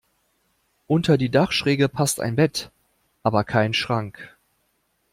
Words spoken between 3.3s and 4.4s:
kein Schrank.